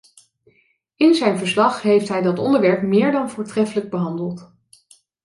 In 0.95 1.15
zijn 1.15 1.37
verslag 1.37 1.81
heeft 1.81 2.07
hij 2.07 2.21
dat 2.21 2.39
onderwerp 2.39 2.81
meer 2.81 3.11
dan 3.11 3.29
voortreffelijk 3.29 3.89
behandeld. 3.89 4.51